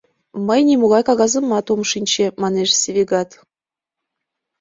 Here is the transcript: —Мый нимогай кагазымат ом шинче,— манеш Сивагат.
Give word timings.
—Мый 0.47 0.61
нимогай 0.69 1.03
кагазымат 1.07 1.67
ом 1.73 1.81
шинче,— 1.91 2.25
манеш 2.41 2.69
Сивагат. 2.81 3.29